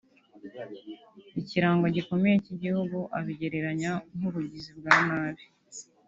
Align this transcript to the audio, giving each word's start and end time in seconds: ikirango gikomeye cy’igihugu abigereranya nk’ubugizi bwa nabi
ikirango 1.41 1.85
gikomeye 1.95 2.35
cy’igihugu 2.43 2.97
abigereranya 3.17 3.91
nk’ubugizi 4.15 4.71
bwa 4.77 4.95
nabi 5.07 5.43